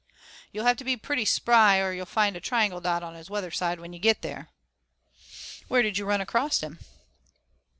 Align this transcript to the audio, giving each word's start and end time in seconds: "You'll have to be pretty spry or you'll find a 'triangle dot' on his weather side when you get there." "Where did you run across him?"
"You'll 0.51 0.65
have 0.65 0.77
to 0.77 0.83
be 0.83 0.97
pretty 0.97 1.25
spry 1.25 1.77
or 1.77 1.91
you'll 1.93 2.07
find 2.07 2.35
a 2.35 2.39
'triangle 2.39 2.81
dot' 2.81 3.03
on 3.03 3.13
his 3.13 3.29
weather 3.29 3.51
side 3.51 3.79
when 3.79 3.93
you 3.93 3.99
get 3.99 4.23
there." 4.23 4.49
"Where 5.67 5.83
did 5.83 5.99
you 5.99 6.05
run 6.07 6.21
across 6.21 6.61
him?" 6.61 6.79